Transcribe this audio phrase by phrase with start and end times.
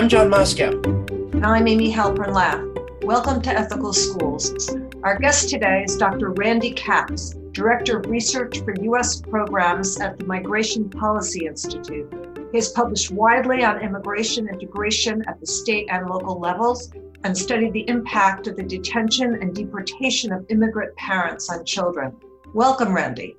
[0.00, 0.70] I'm John Moscow.
[0.70, 2.64] And I'm Amy Halpern Laff.
[3.02, 4.74] Welcome to Ethical Schools.
[5.02, 6.30] Our guest today is Dr.
[6.30, 9.20] Randy Capps, Director of Research for U.S.
[9.20, 12.10] Programs at the Migration Policy Institute.
[12.50, 16.90] He has published widely on immigration integration at the state and local levels
[17.24, 22.16] and studied the impact of the detention and deportation of immigrant parents on children.
[22.54, 23.36] Welcome, Randy.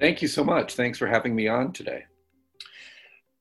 [0.00, 0.74] Thank you so much.
[0.74, 2.06] Thanks for having me on today.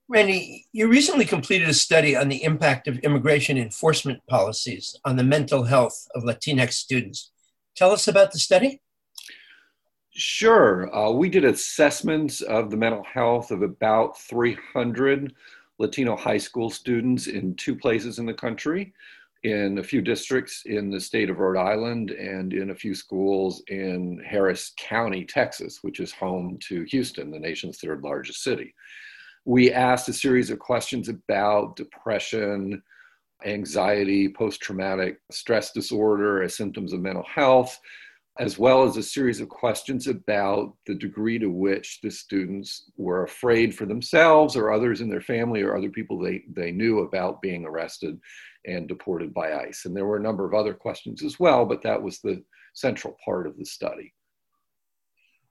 [0.09, 5.23] Randy, you recently completed a study on the impact of immigration enforcement policies on the
[5.23, 7.31] mental health of Latinx students.
[7.75, 8.81] Tell us about the study.
[10.11, 10.93] Sure.
[10.93, 15.33] Uh, we did assessments of the mental health of about 300
[15.79, 18.93] Latino high school students in two places in the country,
[19.43, 23.63] in a few districts in the state of Rhode Island, and in a few schools
[23.69, 28.75] in Harris County, Texas, which is home to Houston, the nation's third largest city
[29.45, 32.81] we asked a series of questions about depression,
[33.45, 37.77] anxiety, post traumatic stress disorder as symptoms of mental health,
[38.39, 43.23] as well as a series of questions about the degree to which the students were
[43.23, 47.41] afraid for themselves or others in their family or other people they, they knew about
[47.41, 48.17] being arrested
[48.65, 49.85] and deported by ICE.
[49.85, 52.41] And there were a number of other questions as well, but that was the
[52.73, 54.13] central part of the study.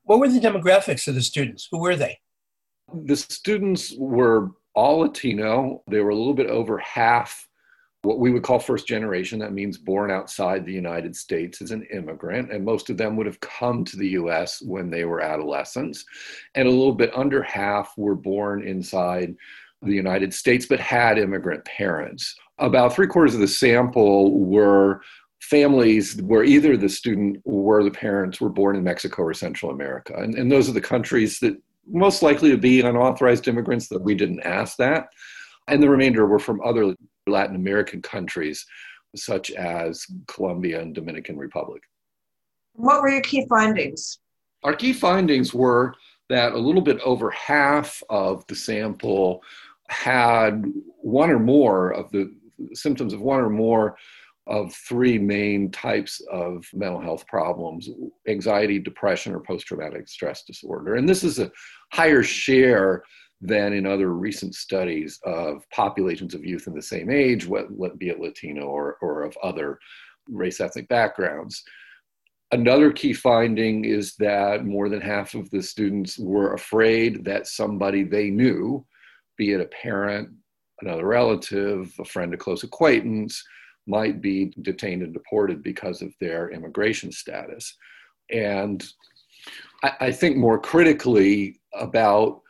[0.04, 1.68] What were the demographics of the students?
[1.70, 2.18] Who were they?
[3.06, 5.82] The students were all Latino.
[5.88, 7.48] They were a little bit over half
[8.02, 9.38] what we would call first generation.
[9.38, 12.52] That means born outside the United States as an immigrant.
[12.52, 16.04] And most of them would have come to the US when they were adolescents.
[16.54, 19.36] And a little bit under half were born inside
[19.82, 22.34] the United States but had immigrant parents.
[22.58, 25.00] About three quarters of the sample were
[25.40, 30.14] families where either the student or the parents were born in Mexico or Central America.
[30.16, 31.56] And, and those are the countries that
[31.86, 35.08] most likely to be unauthorized immigrants, that we didn't ask that.
[35.68, 36.94] And the remainder were from other
[37.26, 38.64] Latin American countries,
[39.14, 41.82] such as Colombia and Dominican Republic.
[42.74, 44.18] What were your key findings?
[44.64, 45.94] Our key findings were
[46.28, 49.42] that a little bit over half of the sample
[49.88, 50.64] had
[50.98, 52.32] one or more of the
[52.72, 53.96] symptoms of one or more
[54.46, 57.88] of three main types of mental health problems
[58.28, 60.96] anxiety, depression, or post traumatic stress disorder.
[60.96, 61.50] And this is a
[61.92, 63.04] higher share
[63.40, 67.48] than in other recent studies of populations of youth in the same age,
[67.98, 69.78] be it Latino or, or of other
[70.28, 71.62] race ethnic backgrounds.
[72.52, 78.04] Another key finding is that more than half of the students were afraid that somebody
[78.04, 78.84] they knew,
[79.36, 80.28] be it a parent,
[80.80, 83.42] another relative, a friend, a close acquaintance,
[83.86, 87.76] might be detained and deported because of their immigration status.
[88.30, 88.84] And
[89.82, 92.42] I, I think more critically, about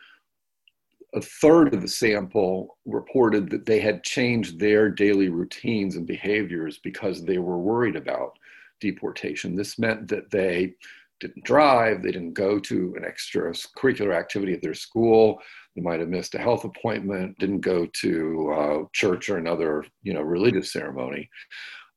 [1.15, 6.78] a third of the sample reported that they had changed their daily routines and behaviors
[6.78, 8.38] because they were worried about
[8.81, 9.54] deportation.
[9.54, 10.75] This meant that they
[11.20, 15.41] didn't drive, they didn't go to an extracurricular activity at their school,
[15.75, 20.12] they might have missed a health appointment, didn't go to uh, church or another, you
[20.12, 21.31] know, religious ceremony.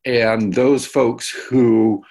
[0.06, 2.04] And those folks who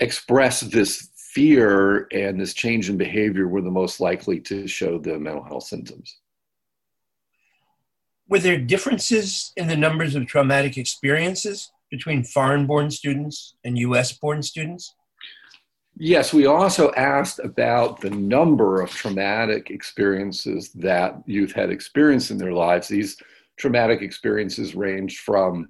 [0.00, 5.18] express this fear and this change in behavior were the most likely to show the
[5.18, 6.18] mental health symptoms.
[8.28, 14.12] Were there differences in the numbers of traumatic experiences between foreign born students and US
[14.12, 14.94] born students?
[15.96, 22.38] Yes, we also asked about the number of traumatic experiences that youth had experienced in
[22.38, 22.88] their lives.
[22.88, 23.18] These
[23.58, 25.68] traumatic experiences ranged from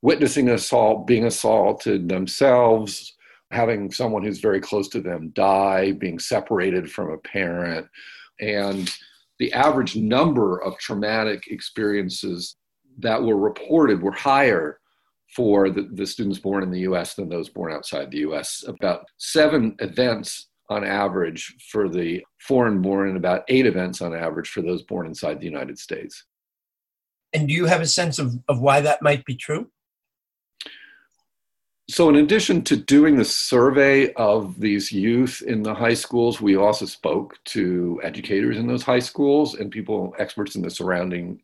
[0.00, 3.16] witnessing assault, being assaulted themselves,
[3.50, 7.86] having someone who's very close to them die, being separated from a parent.
[8.40, 8.94] And
[9.38, 12.56] the average number of traumatic experiences
[12.98, 14.78] that were reported were higher
[15.34, 18.64] for the, the students born in the US than those born outside the US.
[18.66, 24.48] About seven events on average for the foreign born, and about eight events on average
[24.48, 26.24] for those born inside the United States.
[27.32, 29.70] And do you have a sense of, of why that might be true?
[31.90, 36.56] So, in addition to doing the survey of these youth in the high schools, we
[36.56, 41.42] also spoke to educators in those high schools and people, experts in the surrounding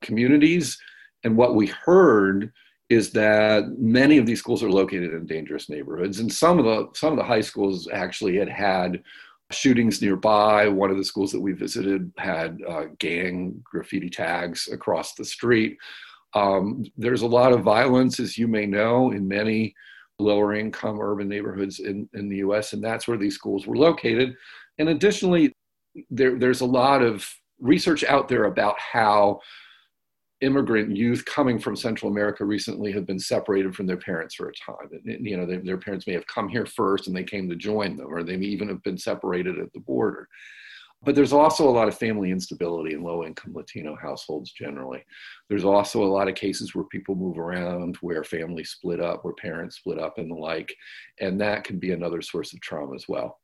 [0.00, 0.78] communities.
[1.22, 2.50] And what we heard
[2.90, 6.88] is that many of these schools are located in dangerous neighborhoods, and some of the
[6.94, 9.02] some of the high schools actually had had
[9.50, 10.68] shootings nearby.
[10.68, 15.78] One of the schools that we visited had uh, gang graffiti tags across the street.
[16.34, 19.74] Um, there's a lot of violence, as you may know, in many
[20.18, 24.34] lower income urban neighborhoods in, in the US, and that's where these schools were located.
[24.78, 25.52] And additionally,
[26.10, 27.28] there, there's a lot of
[27.60, 29.40] research out there about how
[30.44, 34.52] immigrant youth coming from Central America recently have been separated from their parents for a
[34.54, 34.88] time.
[35.04, 38.12] You know, their parents may have come here first and they came to join them,
[38.12, 40.28] or they may even have been separated at the border.
[41.02, 45.04] But there's also a lot of family instability in low income Latino households generally.
[45.48, 49.34] There's also a lot of cases where people move around, where families split up, where
[49.34, 50.74] parents split up, and the like.
[51.20, 53.40] And that can be another source of trauma as well.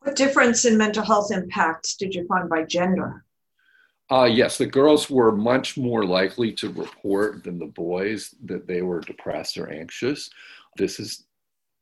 [0.00, 3.25] What difference in mental health impacts did you find by gender?
[4.10, 8.82] Uh, yes, the girls were much more likely to report than the boys that they
[8.82, 10.30] were depressed or anxious.
[10.76, 11.24] This has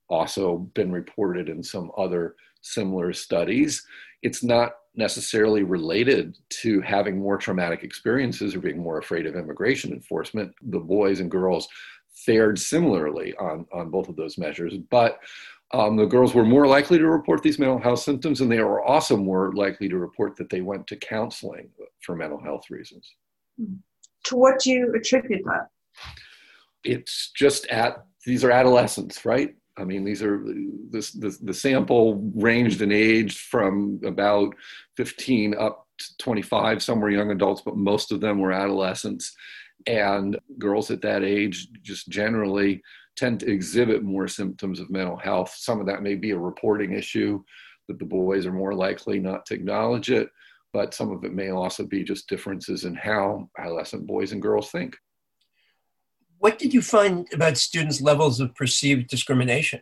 [0.09, 3.85] also been reported in some other similar studies.
[4.23, 9.93] It's not necessarily related to having more traumatic experiences or being more afraid of immigration
[9.93, 10.55] enforcement.
[10.62, 11.69] The boys and girls
[12.15, 15.19] fared similarly on, on both of those measures, but
[15.73, 18.83] um, the girls were more likely to report these mental health symptoms, and they were
[18.83, 21.71] also more likely to report that they went to counseling
[22.01, 23.15] for mental health reasons.
[24.25, 25.69] To what do you attribute that?
[26.85, 29.55] It's just at these are adolescents, right?
[29.77, 30.45] I mean, these are
[30.91, 34.55] this the, the sample ranged in age from about
[34.97, 36.83] 15 up to 25.
[36.83, 39.35] Some were young adults, but most of them were adolescents.
[39.87, 42.83] And girls at that age just generally
[43.17, 45.55] tend to exhibit more symptoms of mental health.
[45.57, 47.43] Some of that may be a reporting issue
[47.89, 50.29] that the boys are more likely not to acknowledge it,
[50.73, 54.71] but some of it may also be just differences in how adolescent boys and girls
[54.71, 54.97] think.
[56.39, 59.81] What did you find about students' levels of perceived discrimination?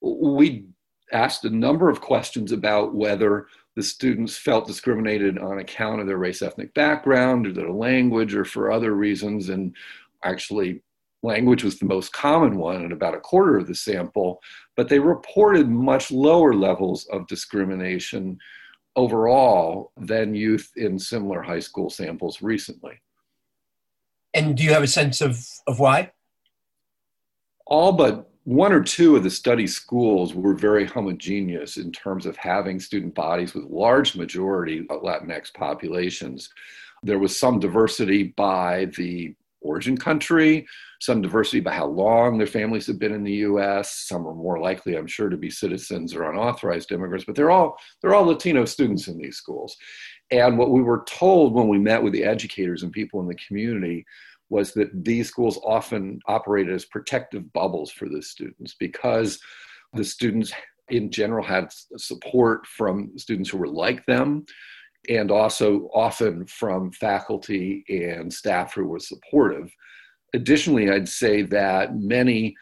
[0.00, 0.66] We
[1.12, 3.46] asked a number of questions about whether
[3.76, 8.44] the students felt discriminated on account of their race ethnic background or their language or
[8.44, 9.48] for other reasons.
[9.48, 9.74] And
[10.22, 10.82] actually,
[11.22, 14.40] language was the most common one in about a quarter of the sample,
[14.76, 18.38] but they reported much lower levels of discrimination
[18.96, 23.00] overall than youth in similar high school samples recently.
[24.34, 26.12] And do you have a sense of, of why?
[27.66, 32.36] All but one or two of the study schools were very homogeneous in terms of
[32.36, 36.50] having student bodies with large majority Latinx populations.
[37.04, 40.66] There was some diversity by the origin country,
[41.00, 44.06] some diversity by how long their families have been in the US.
[44.06, 47.76] Some are more likely, I'm sure, to be citizens or unauthorized immigrants, but they're all
[48.00, 49.76] they're all Latino students in these schools.
[50.30, 53.34] And what we were told when we met with the educators and people in the
[53.46, 54.04] community
[54.48, 59.38] was that these schools often operated as protective bubbles for the students because
[59.94, 60.52] the students
[60.88, 64.44] in general had support from students who were like them
[65.08, 69.70] and also often from faculty and staff who were supportive.
[70.34, 72.54] Additionally, I'd say that many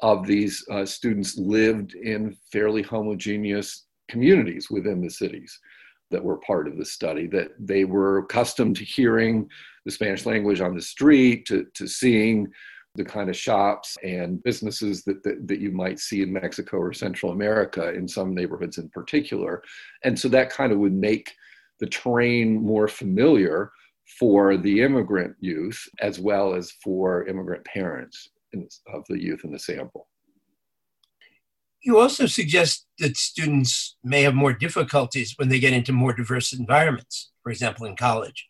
[0.00, 5.58] of these uh, students lived in fairly homogeneous communities within the cities
[6.10, 9.48] that were part of the study, that they were accustomed to hearing
[9.84, 12.46] the Spanish language on the street, to, to seeing
[12.96, 16.92] the kind of shops and businesses that, that, that, you might see in Mexico or
[16.92, 19.62] Central America in some neighborhoods in particular.
[20.04, 21.34] And so that kind of would make
[21.80, 23.70] the terrain more familiar
[24.18, 28.30] for the immigrant youth as well as for immigrant parents
[28.92, 30.08] of the youth in the sample.
[31.82, 36.52] You also suggest that students may have more difficulties when they get into more diverse
[36.52, 38.46] environments, for example, in college.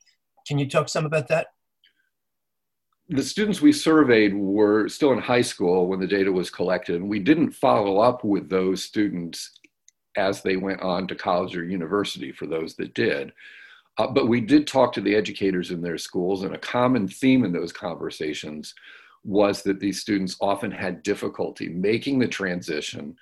[0.46, 1.48] Can you talk some about that?
[3.08, 7.08] The students we surveyed were still in high school when the data was collected, and
[7.08, 9.50] we didn't follow up with those students
[10.16, 13.32] as they went on to college or university for those that did.
[13.98, 17.44] Uh, but we did talk to the educators in their schools, and a common theme
[17.44, 18.74] in those conversations
[19.24, 23.16] was that these students often had difficulty making the transition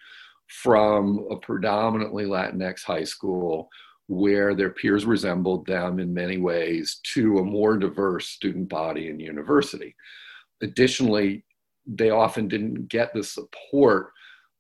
[0.49, 3.71] from a predominantly Latinx high school
[4.09, 9.21] where their peers resembled them in many ways to a more diverse student body in
[9.21, 9.95] university.
[10.61, 11.45] Additionally,
[11.87, 14.13] they often didn't get the support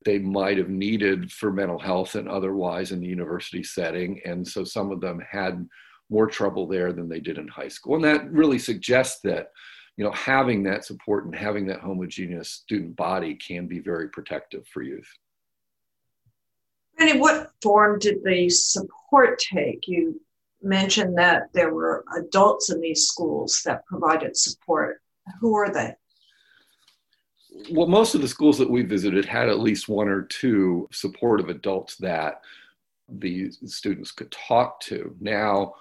[0.04, 4.20] they might have needed for mental health and otherwise in the university setting.
[4.24, 5.66] And so some of them had
[6.10, 7.96] more trouble there than they did in high school.
[7.96, 9.48] And that really suggests that,
[9.96, 14.66] you know, having that support and having that homogeneous student body can be very protective
[14.68, 15.08] for youth.
[16.98, 19.88] And what form did the support take?
[19.88, 20.20] You
[20.62, 25.00] mentioned that there were adults in these schools that provided support.
[25.40, 25.94] Who are they?
[27.70, 31.48] Well, most of the schools that we visited had at least one or two supportive
[31.48, 32.40] adults that
[33.08, 35.14] the students could talk to.
[35.20, 35.74] Now,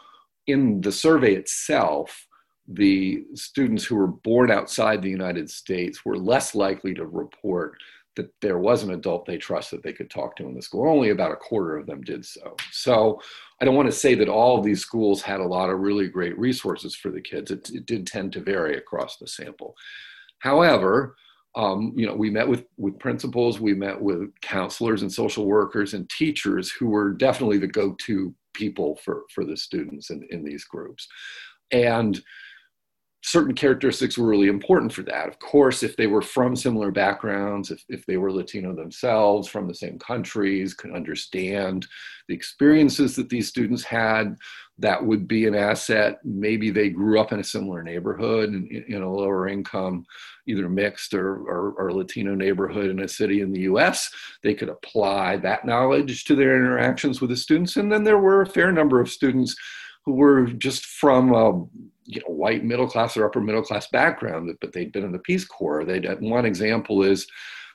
[0.48, 2.28] in the survey itself,
[2.68, 7.78] the students who were born outside the United States were less likely to report
[8.18, 10.90] that there was an adult they trust that they could talk to in the school.
[10.90, 12.56] Only about a quarter of them did so.
[12.72, 13.22] So
[13.62, 16.08] I don't want to say that all of these schools had a lot of really
[16.08, 17.52] great resources for the kids.
[17.52, 19.76] It, it did tend to vary across the sample.
[20.40, 21.16] However,
[21.56, 25.94] um, you know, we met with, with principals, we met with counselors and social workers
[25.94, 30.64] and teachers who were definitely the go-to people for, for the students in, in these
[30.64, 31.08] groups.
[31.72, 32.22] And
[33.24, 35.28] certain characteristics were really important for that.
[35.28, 39.68] Of course, if they were from similar backgrounds, if, if they were Latino themselves, from
[39.68, 41.86] the same countries, could understand
[42.28, 44.36] the experiences that these students had,
[44.80, 46.20] that would be an asset.
[46.24, 50.04] Maybe they grew up in a similar neighborhood in, in a lower income,
[50.48, 54.10] either mixed or, or, or, Latino neighborhood in a city in the US.
[54.42, 57.76] They could apply that knowledge to their interactions with the students.
[57.76, 59.56] And then there were a fair number of students
[60.06, 61.64] who were just from a
[62.06, 65.20] you know, white middle class or upper middle class background, but they'd been in the
[65.20, 65.86] Peace Corps.
[65.86, 67.28] They'd, uh, one example is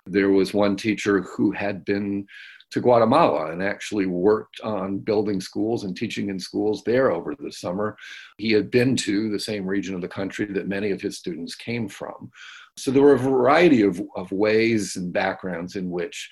[0.07, 2.27] there was one teacher who had been
[2.71, 7.53] to Guatemala and actually worked on building schools and teaching in schools there over the
[7.53, 7.97] summer.
[8.39, 11.55] He had been to the same region of the country that many of his students
[11.55, 12.31] came from.
[12.77, 16.29] So there were a variety of, of ways and backgrounds in which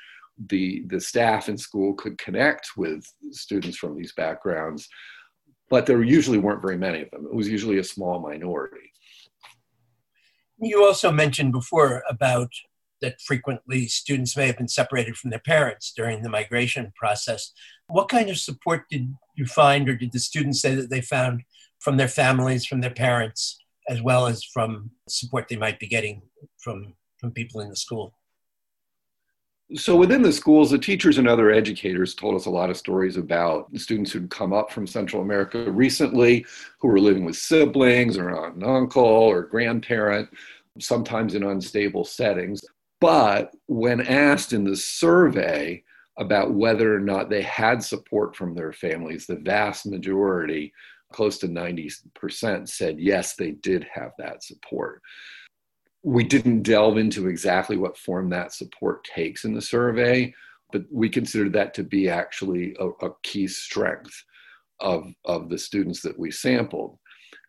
[0.49, 4.89] the, the staff in school could connect with students from these backgrounds
[5.75, 7.27] but there usually weren't very many of them.
[7.27, 8.93] It was usually a small minority.
[10.61, 12.53] You also mentioned before about
[13.01, 17.51] that frequently students may have been separated from their parents during the migration process.
[17.89, 21.43] What kind of support did you find, or did the students say that they found
[21.81, 26.23] from their families, from their parents, as well as from support they might be getting
[26.63, 28.15] from, from people in the school?
[29.73, 33.17] So within the schools, the teachers and other educators told us a lot of stories
[33.17, 36.45] about students who'd come up from Central America recently,
[36.79, 40.29] who were living with siblings or aunt and uncle or grandparent,
[40.79, 42.63] sometimes in unstable settings.
[43.01, 45.83] But when asked in the survey
[46.19, 50.75] about whether or not they had support from their families, the vast majority,
[51.11, 55.01] close to 90%, said yes, they did have that support
[56.05, 60.33] we didn't delve into exactly what form that support takes in the survey,
[60.71, 64.23] but we considered that to be actually a, a key strength
[64.81, 66.99] of, of the students that we sampled.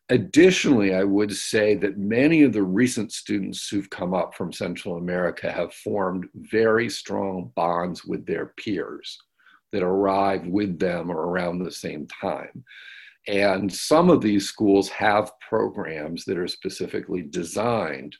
[0.08, 4.98] Additionally, I would say that many of the recent students who've come up from Central
[4.98, 9.18] America have formed very strong bonds with their peers
[9.74, 12.64] that arrive with them or around the same time.
[13.28, 18.16] And some of these schools have programs that are specifically designed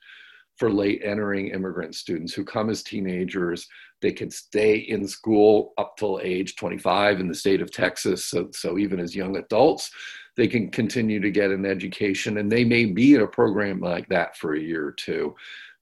[0.58, 3.68] for late entering immigrant students who come as teenagers.
[4.02, 8.26] They can stay in school up till age 25 in the state of Texas.
[8.26, 9.92] So, so even as young adults,
[10.38, 14.08] they can continue to get an education and they may be in a program like
[14.10, 15.36] that for a year or two.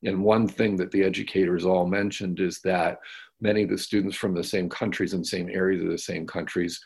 [0.03, 2.99] And one thing that the educators all mentioned is that
[3.41, 6.79] many of the students from the same countries and same areas of the same countries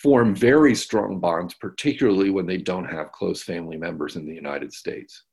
[0.00, 4.72] form very strong bonds, particularly when they don't have close family members in the United
[4.72, 5.24] States.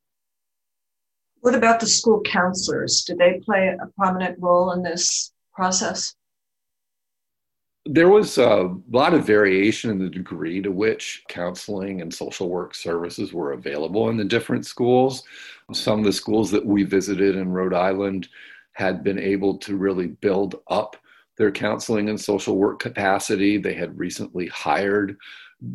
[1.40, 3.02] What about the school counselors?
[3.02, 6.14] Do they play a prominent role in this process?
[7.86, 12.74] There was a lot of variation in the degree to which counseling and social work
[12.74, 15.24] services were available in the different schools.
[15.72, 18.28] Some of the schools that we visited in Rhode Island
[18.72, 20.96] had been able to really build up
[21.38, 23.56] their counseling and social work capacity.
[23.56, 25.16] They had recently hired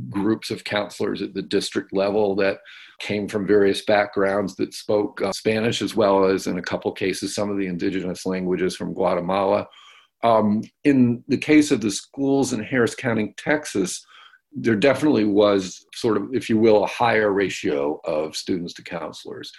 [0.09, 2.59] groups of counselors at the district level that
[2.99, 7.35] came from various backgrounds that spoke uh, Spanish as well as, in a couple cases,
[7.35, 9.67] some of the indigenous languages from Guatemala.
[10.23, 14.03] Um, in the case of the schools in Harris County, Texas,
[14.53, 19.51] there definitely was sort of, if you will, a higher ratio of students to counselors,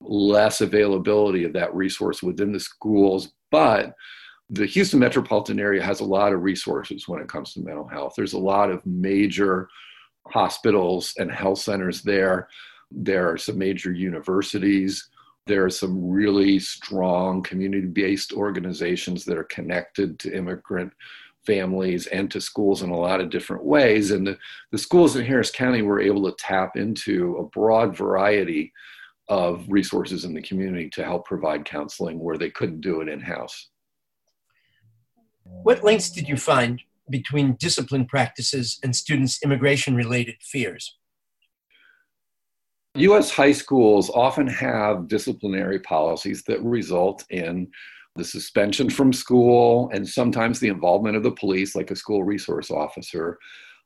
[0.00, 3.92] less availability of that resource within the schools, but
[4.50, 8.14] the Houston metropolitan area has a lot of resources when it comes to mental health.
[8.16, 9.68] There's a lot of major
[10.28, 12.48] hospitals and health centers there.
[12.90, 15.08] There are some major universities.
[15.46, 20.92] There are some really strong community based organizations that are connected to immigrant
[21.46, 24.10] families and to schools in a lot of different ways.
[24.10, 24.38] And the,
[24.72, 28.72] the schools in Harris County were able to tap into a broad variety
[29.28, 33.20] of resources in the community to help provide counseling where they couldn't do it in
[33.20, 33.70] house.
[35.44, 40.96] What links did you find between discipline practices and students' immigration related fears?
[42.96, 47.68] US high schools often have disciplinary policies that result in
[48.16, 52.70] the suspension from school and sometimes the involvement of the police, like a school resource
[52.70, 53.38] officer,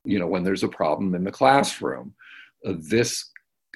[0.05, 2.15] you know, when there's a problem in the classroom.
[2.63, 3.28] This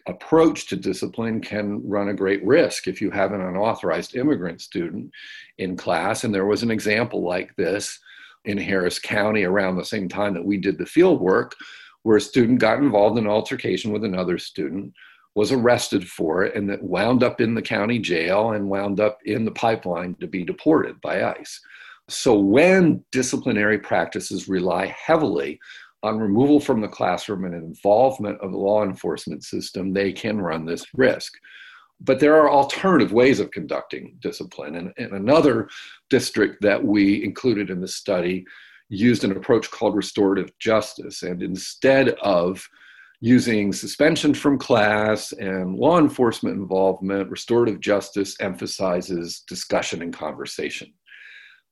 [0.07, 5.11] approach to discipline can run a great risk if you have an unauthorized immigrant student
[5.59, 6.25] in class.
[6.25, 8.01] And there was an example like this
[8.45, 11.55] in Harris County around the same time that we did the field work,
[12.03, 14.93] where a student got involved in an altercation with another student,
[15.35, 19.19] was arrested for it, and that wound up in the county jail and wound up
[19.25, 21.61] in the pipeline to be deported by ICE.
[22.09, 25.61] So when disciplinary practices rely heavily
[26.03, 30.65] on removal from the classroom and involvement of the law enforcement system, they can run
[30.65, 31.35] this risk.
[32.01, 34.75] But there are alternative ways of conducting discipline.
[34.75, 35.69] And, and another
[36.11, 38.45] district that we included in the study
[38.89, 41.23] used an approach called restorative justice.
[41.23, 42.69] And instead of
[43.21, 50.93] using suspension from class and law enforcement involvement, restorative justice emphasizes discussion and conversation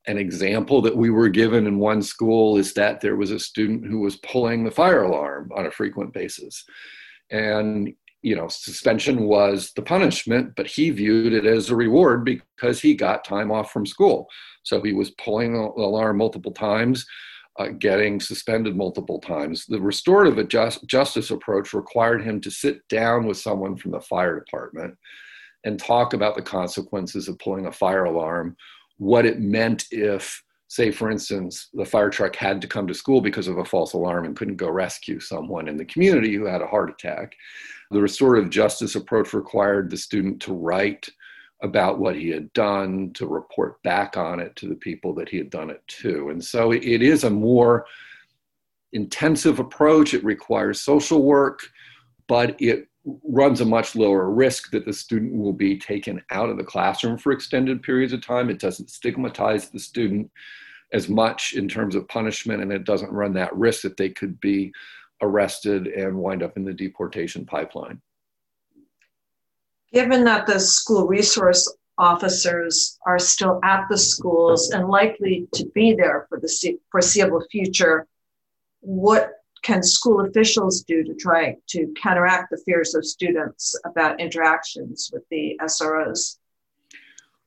[0.07, 3.87] an example that we were given in one school is that there was a student
[3.87, 6.65] who was pulling the fire alarm on a frequent basis.
[7.31, 7.93] And,
[8.23, 12.95] you know, suspension was the punishment, but he viewed it as a reward because he
[12.95, 14.27] got time off from school.
[14.63, 17.05] So he was pulling the alarm multiple times,
[17.59, 19.67] uh, getting suspended multiple times.
[19.67, 24.39] The restorative adjust- justice approach required him to sit down with someone from the fire
[24.39, 24.97] department
[25.65, 28.57] and talk about the consequences of pulling a fire alarm
[29.01, 33.23] what it meant if, say, for instance, the fire truck had to come to school
[33.23, 36.61] because of a false alarm and couldn't go rescue someone in the community who had
[36.61, 37.35] a heart attack.
[37.91, 41.09] The restorative justice approach required the student to write
[41.63, 45.39] about what he had done, to report back on it to the people that he
[45.39, 46.29] had done it to.
[46.29, 47.87] And so it is a more
[48.93, 50.13] intensive approach.
[50.13, 51.61] It requires social work,
[52.29, 56.57] but it runs a much lower risk that the student will be taken out of
[56.57, 58.51] the classroom for extended periods of time.
[58.51, 60.31] It doesn't stigmatize the student
[60.93, 64.39] as much in terms of punishment, and it doesn't run that risk that they could
[64.41, 64.73] be
[65.23, 68.01] arrested and wind up in the deportation pipeline.
[69.93, 75.95] Given that the school resource officers are still at the schools and likely to be
[75.95, 78.07] there for the foreseeable future,
[78.81, 85.11] what can school officials do to try to counteract the fears of students about interactions
[85.13, 86.39] with the SROs?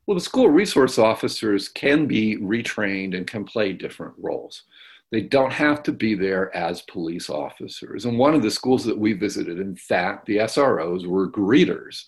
[0.05, 4.63] Well, the school resource officers can be retrained and can play different roles.
[5.11, 8.05] They don't have to be there as police officers.
[8.05, 12.03] And one of the schools that we visited, in fact, the SROs were greeters.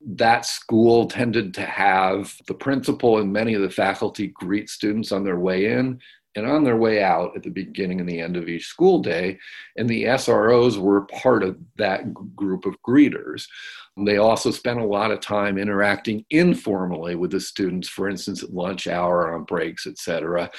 [0.00, 5.22] That school tended to have the principal and many of the faculty greet students on
[5.22, 6.00] their way in
[6.36, 9.38] and on their way out at the beginning and the end of each school day.
[9.76, 13.46] And the SROs were part of that group of greeters.
[13.96, 18.54] They also spent a lot of time interacting informally with the students, for instance, at
[18.54, 20.50] lunch hour, on breaks, et cetera,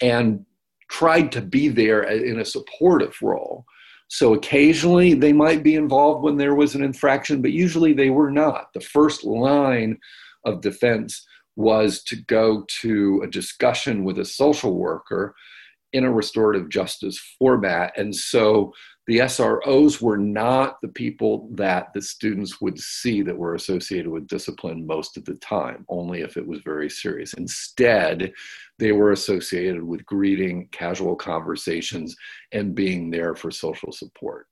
[0.00, 0.44] and
[0.90, 3.66] tried to be there in a supportive role.
[4.08, 8.30] So occasionally they might be involved when there was an infraction, but usually they were
[8.30, 8.72] not.
[8.72, 9.98] The first line
[10.46, 11.26] of defense
[11.58, 15.34] was to go to a discussion with a social worker
[15.92, 17.92] in a restorative justice format.
[17.96, 18.72] And so
[19.08, 24.28] the SROs were not the people that the students would see that were associated with
[24.28, 27.32] discipline most of the time, only if it was very serious.
[27.32, 28.32] Instead,
[28.78, 32.14] they were associated with greeting, casual conversations,
[32.52, 34.46] and being there for social support.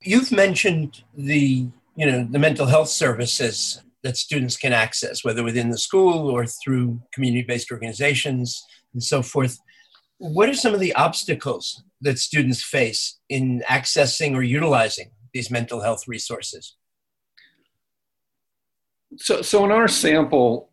[0.00, 5.70] You've mentioned the you know the mental health services that students can access, whether within
[5.70, 9.58] the school or through community based organizations and so forth.
[10.18, 15.80] What are some of the obstacles that students face in accessing or utilizing these mental
[15.80, 16.76] health resources?
[19.16, 20.70] So, so in our sample,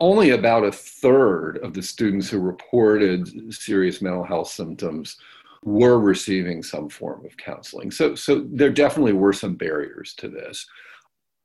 [0.00, 5.16] only about a third of the students who reported serious mental health symptoms
[5.62, 7.90] were receiving some form of counseling.
[7.90, 10.66] So, so there definitely were some barriers to this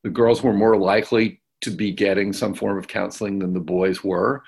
[0.03, 4.03] the girls were more likely to be getting some form of counseling than the boys
[4.03, 4.43] were.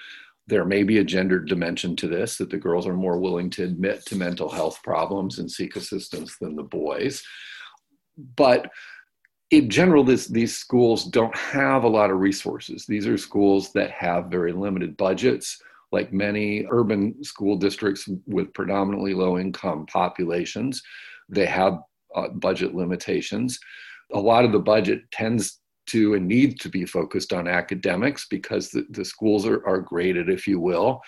[0.47, 3.63] There may be a gendered dimension to this that the girls are more willing to
[3.63, 7.23] admit to mental health problems and seek assistance than the boys.
[8.35, 8.69] But
[9.51, 12.85] in general, this, these schools don't have a lot of resources.
[12.85, 15.61] These are schools that have very limited budgets,
[15.91, 20.81] like many urban school districts with predominantly low income populations.
[21.27, 21.79] They have
[22.15, 23.59] uh, budget limitations
[24.13, 28.69] a lot of the budget tends to and needs to be focused on academics because
[28.69, 31.01] the, the schools are, are graded, if you will,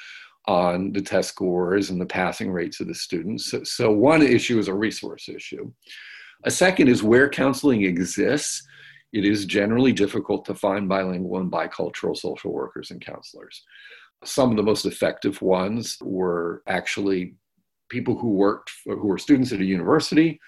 [0.45, 3.49] on the test scores and the passing rates of the students.
[3.49, 5.71] So, so one issue is a resource issue.
[6.43, 8.65] A second is where counseling exists.
[9.13, 13.63] It is generally difficult to find bilingual and bicultural social workers and counselors.
[14.25, 17.35] Some of the most effective ones were actually
[17.89, 20.39] people who worked, who were students at a university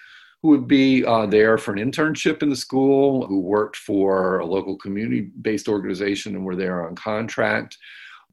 [0.42, 4.46] who would be uh, there for an internship in the school, who worked for a
[4.46, 7.76] local community based organization and were there on contract.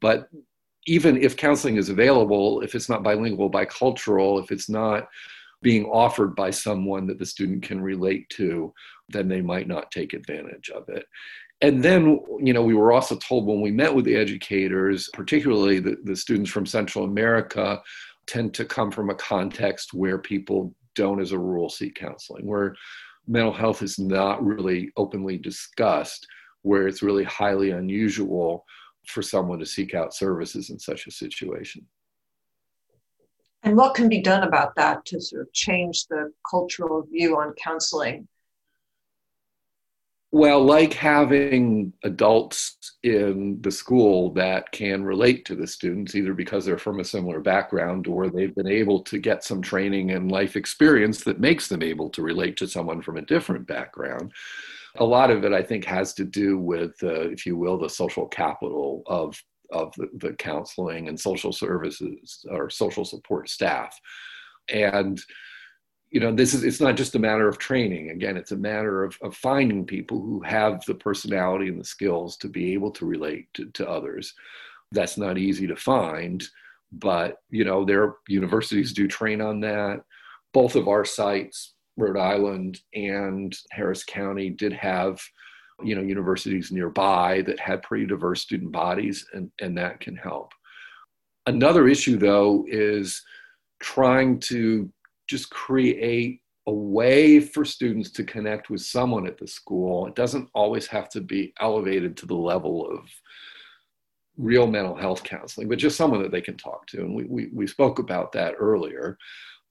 [0.00, 0.28] But
[0.86, 5.08] even if counseling is available, if it's not bilingual, bicultural, if it's not
[5.62, 8.72] being offered by someone that the student can relate to,
[9.08, 11.06] then they might not take advantage of it.
[11.62, 15.78] And then, you know, we were also told when we met with the educators, particularly
[15.78, 17.80] the, the students from Central America,
[18.26, 22.74] tend to come from a context where people don't, as a rule, seek counseling, where
[23.26, 26.26] mental health is not really openly discussed,
[26.62, 28.64] where it's really highly unusual
[29.06, 31.86] for someone to seek out services in such a situation.
[33.62, 37.54] And what can be done about that to sort of change the cultural view on
[37.54, 38.28] counseling?
[40.34, 46.64] Well, like having adults in the school that can relate to the students, either because
[46.64, 50.56] they're from a similar background or they've been able to get some training and life
[50.56, 54.32] experience that makes them able to relate to someone from a different background
[54.96, 57.88] a lot of it, I think, has to do with, uh, if you will, the
[57.88, 63.98] social capital of of the, the, counseling and social services or social support staff,
[64.68, 65.20] and
[66.14, 68.10] you know this is it's not just a matter of training.
[68.10, 72.36] Again it's a matter of, of finding people who have the personality and the skills
[72.38, 74.32] to be able to relate to, to others.
[74.92, 76.42] That's not easy to find
[76.92, 80.04] but you know their universities do train on that.
[80.52, 85.20] Both of our sites Rhode Island and Harris County did have,
[85.82, 90.52] you know, universities nearby that had pretty diverse student bodies, and, and that can help.
[91.46, 93.22] Another issue, though, is
[93.80, 94.90] trying to
[95.26, 100.06] just create a way for students to connect with someone at the school.
[100.06, 103.00] It doesn't always have to be elevated to the level of
[104.36, 107.00] real mental health counseling, but just someone that they can talk to.
[107.00, 109.18] And we, we, we spoke about that earlier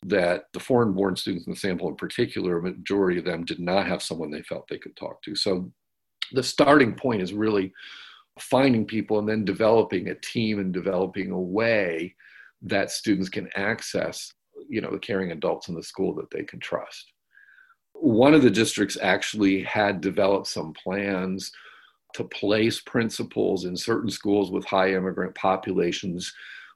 [0.06, 3.60] that the foreign born students in the sample in particular, a majority of them did
[3.60, 5.36] not have someone they felt they could talk to.
[5.36, 5.72] So
[6.34, 7.74] the starting point is really
[8.40, 12.16] finding people and then developing a team and developing a way
[12.62, 14.32] that students can access
[14.70, 17.12] you know the caring adults in the school that they can trust.
[17.94, 21.52] One of the districts actually had developed some plans
[22.16, 26.34] to place principals in certain schools with high immigrant populations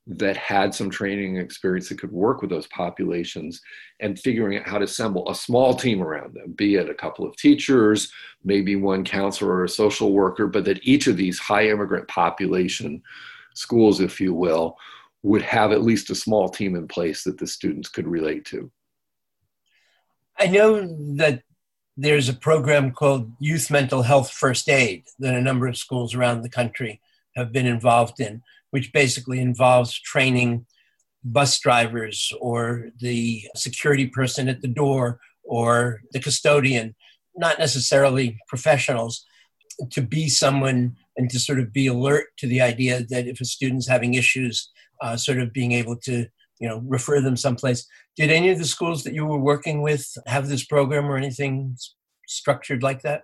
[0.09, 3.61] that had some training experience that could work with those populations
[3.99, 7.25] and figuring out how to assemble a small team around them, be it a couple
[7.25, 8.11] of teachers,
[8.45, 13.01] maybe one counselor or a social worker, but that each of these high immigrant population
[13.53, 14.77] schools, if you will,
[15.27, 18.71] would have at least a small team in place that the students could relate to.
[20.37, 20.85] I know
[21.15, 21.41] that
[21.95, 26.41] there's a program called Youth Mental Health First Aid that a number of schools around
[26.41, 27.01] the country
[27.35, 30.65] have been involved in which basically involves training
[31.23, 36.95] bus drivers or the security person at the door or the custodian,
[37.35, 39.25] not necessarily professionals,
[39.91, 43.45] to be someone and to sort of be alert to the idea that if a
[43.45, 44.69] student's having issues,
[45.01, 46.25] uh, sort of being able to
[46.59, 47.87] you know refer them someplace.
[48.15, 51.77] Did any of the schools that you were working with have this program or anything
[52.27, 53.23] structured like that?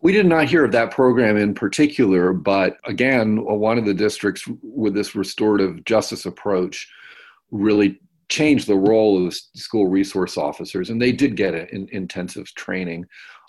[0.00, 4.44] We did not hear of that program in particular, but again, one of the districts
[4.62, 6.88] with this restorative justice approach
[7.50, 12.46] really changed the role of the school resource officers, and they did get an intensive
[12.54, 13.06] training.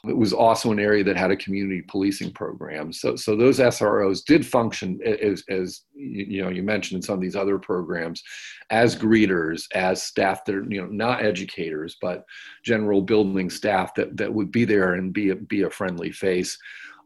[0.08, 2.94] It was also an area that had a community policing program.
[2.94, 7.22] So, so those SROs did function as, as you know you mentioned in some of
[7.22, 8.24] these other programs,
[8.70, 12.24] as greeters, as staff that are you know not educators but
[12.64, 16.58] general building staff that that would be there and be a, be a friendly face.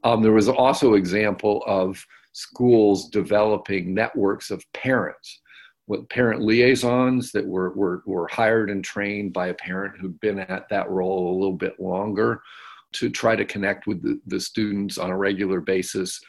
[0.03, 5.41] Um, there was also example of schools developing networks of parents
[5.87, 10.39] with parent liaisons that were, were, were hired and trained by a parent who'd been
[10.39, 12.41] at that role a little bit longer
[12.93, 16.19] to try to connect with the, the students on a regular basis.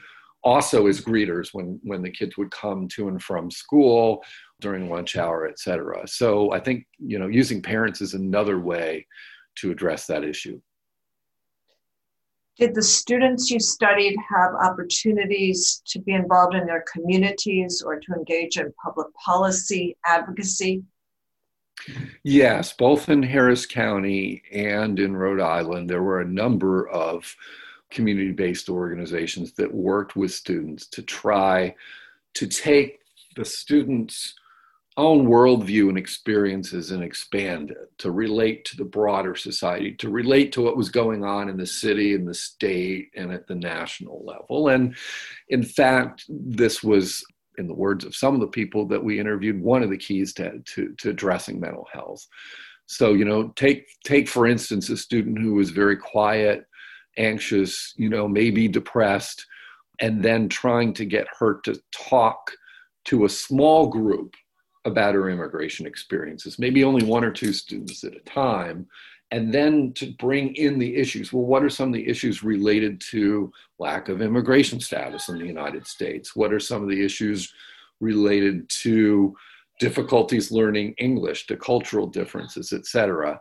[0.42, 4.22] Also as greeters when when the kids would come to and from school
[4.60, 6.06] during lunch hour et cetera.
[6.06, 9.06] So i think you know using parents is another way
[9.56, 10.60] to address that issue.
[12.58, 18.12] Did the students you studied have opportunities to be involved in their communities or to
[18.12, 20.84] engage in public policy advocacy
[22.22, 27.34] Yes, both in Harris County and in Rhode Island, there were a number of
[27.90, 31.74] community based organizations that worked with students to try
[32.34, 33.00] to take
[33.36, 34.34] the students'
[34.96, 40.52] own worldview and experiences and expand it to relate to the broader society, to relate
[40.52, 44.24] to what was going on in the city and the state and at the national
[44.24, 44.68] level.
[44.68, 44.94] And
[45.48, 47.24] in fact, this was
[47.58, 50.32] in the words of some of the people that we interviewed, one of the keys
[50.34, 52.26] to, to, to addressing mental health.
[52.86, 56.66] So, you know, take take for instance a student who was very quiet,
[57.16, 59.44] anxious, you know, maybe depressed,
[60.00, 62.50] and then trying to get her to talk
[63.06, 64.34] to a small group
[64.84, 68.86] about her immigration experiences, maybe only one or two students at a time,
[69.30, 71.32] and then to bring in the issues.
[71.32, 75.46] Well, what are some of the issues related to lack of immigration status in the
[75.46, 76.36] United States?
[76.36, 77.52] What are some of the issues
[78.00, 79.34] related to
[79.80, 83.40] difficulties learning English, to cultural differences, et cetera?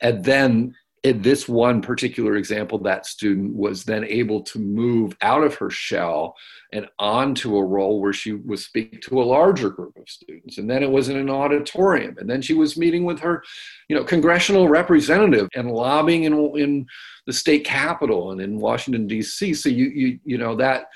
[0.00, 5.44] And then in this one particular example, that student was then able to move out
[5.44, 6.34] of her shell
[6.72, 10.56] and onto a role where she was speaking to a larger group of students.
[10.56, 12.16] And then it was in an auditorium.
[12.16, 13.44] And then she was meeting with her,
[13.88, 16.86] you know, congressional representative and lobbying in, in
[17.26, 19.52] the state capitol and in Washington, D.C.
[19.52, 20.86] So you, you, you know, that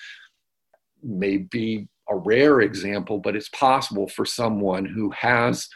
[1.02, 5.68] may be a rare example, but it's possible for someone who has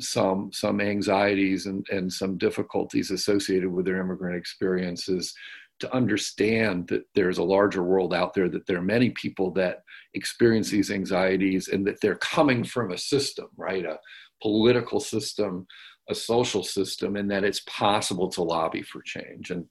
[0.00, 5.34] some some anxieties and, and some difficulties associated with their immigrant experiences
[5.80, 9.82] to understand that there's a larger world out there that there are many people that
[10.14, 13.84] experience these anxieties and that they're coming from a system right?
[13.84, 13.98] A
[14.40, 15.66] political system
[16.08, 19.50] a social system and that it's possible to lobby for change.
[19.50, 19.66] And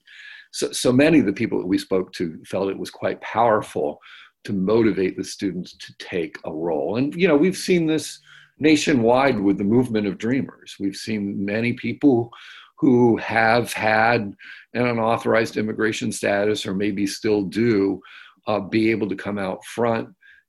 [0.52, 3.98] so, so many of the people that we spoke to felt it was quite powerful
[4.44, 6.96] to motivate the students to take a role.
[6.96, 8.20] And you know we've seen this
[8.62, 10.76] nationwide with the movement of dreamers.
[10.78, 12.30] We've seen many people
[12.78, 14.34] who have had
[14.74, 18.00] an unauthorized immigration status or maybe still do
[18.46, 20.08] uh, be able to come out front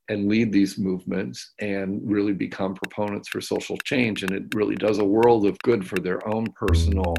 [0.10, 4.24] and lead these movements and really become proponents for social change.
[4.24, 7.16] And it really does a world of good for their own personal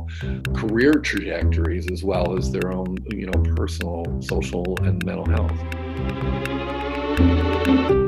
[0.55, 8.04] career trajectories as well as their own, you know, personal, social, and mental health.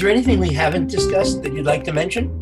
[0.00, 2.38] Is there anything we haven't discussed that you'd like to mention?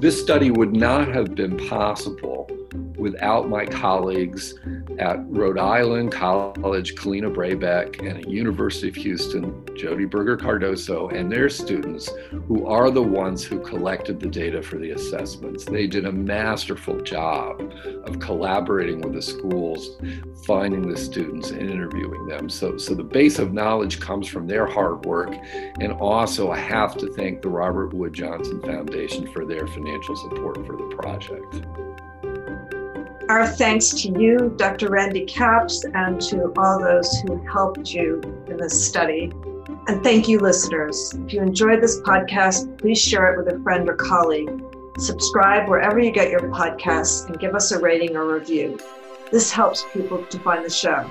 [0.00, 2.48] This study would not have been possible
[2.96, 4.54] without my colleagues
[5.00, 11.32] at Rhode Island College, Kalina Brabeck, and at University of Houston, Jodi Berger Cardoso, and
[11.32, 12.10] their students,
[12.46, 15.64] who are the ones who collected the data for the assessments.
[15.64, 17.72] They did a masterful job
[18.04, 19.98] of collaborating with the schools,
[20.46, 22.50] finding the students and interviewing them.
[22.50, 25.34] So, so the base of knowledge comes from their hard work.
[25.80, 30.66] And also, I have to thank the Robert Wood Johnson Foundation for their financial support
[30.66, 31.64] for the project.
[33.30, 34.90] Our thanks to you, Dr.
[34.90, 39.30] Randy Capps, and to all those who helped you in this study.
[39.86, 41.14] And thank you, listeners.
[41.14, 44.50] If you enjoyed this podcast, please share it with a friend or colleague.
[44.98, 48.80] Subscribe wherever you get your podcasts and give us a rating or review.
[49.30, 51.08] This helps people to find the show.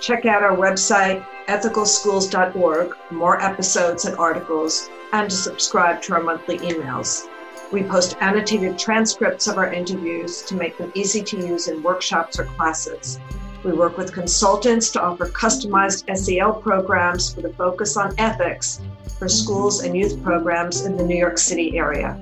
[0.00, 6.22] Check out our website, ethicalschools.org, for more episodes and articles, and to subscribe to our
[6.22, 7.26] monthly emails.
[7.72, 12.38] We post annotated transcripts of our interviews to make them easy to use in workshops
[12.38, 13.20] or classes.
[13.62, 18.80] We work with consultants to offer customized SEL programs with a focus on ethics
[19.18, 22.18] for schools and youth programs in the New York City area.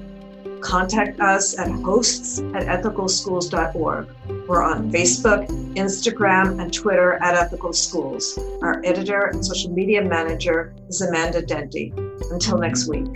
[0.60, 4.08] Contact us at hosts at ethicalschools.org.
[4.48, 8.36] We're on Facebook, Instagram, and Twitter at Ethical Schools.
[8.60, 11.96] Our editor and social media manager is Amanda Denty.
[12.32, 13.06] Until next week.